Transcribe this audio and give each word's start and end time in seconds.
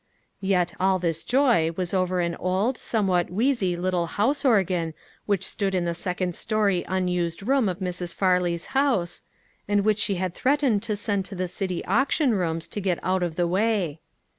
Yet 0.41 0.73
all 0.79 0.97
this 0.97 1.23
joy 1.23 1.73
was 1.73 1.93
over 1.93 2.21
an 2.21 2.33
old, 2.37 2.75
somewhat 2.79 3.29
wheezy 3.29 3.77
little 3.77 4.07
house 4.07 4.43
organ 4.43 4.95
which 5.27 5.43
stood 5.45 5.75
in 5.75 5.85
the 5.85 5.91
TOO 5.91 5.93
GOOD 5.93 5.93
TO 5.93 5.99
BE 5.99 6.05
TRUE. 6.31 6.41
399 6.47 6.47
second 6.47 6.47
story 6.47 6.97
unused 6.97 7.47
room 7.47 7.69
of 7.69 7.77
Mrs. 7.77 8.15
Farley's 8.15 8.65
house, 8.73 9.21
and 9.67 9.81
which 9.85 9.99
she 9.99 10.15
had 10.15 10.33
threatened 10.33 10.81
to 10.81 10.95
send 10.95 11.25
to 11.25 11.35
the 11.35 11.47
city 11.47 11.85
auction 11.85 12.33
rooms 12.33 12.67
to 12.69 12.81
get 12.81 12.97
out 13.03 13.21
of 13.21 13.35
the 13.35 13.45
way. 13.45 13.99